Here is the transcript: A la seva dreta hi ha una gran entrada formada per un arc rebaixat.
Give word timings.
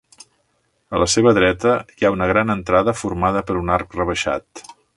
A 0.97 1.01
la 1.01 1.07
seva 1.15 1.33
dreta 1.39 1.75
hi 1.99 2.07
ha 2.07 2.11
una 2.15 2.29
gran 2.31 2.55
entrada 2.55 2.97
formada 3.03 3.45
per 3.51 3.59
un 3.61 3.71
arc 3.77 3.95
rebaixat. 4.01 4.65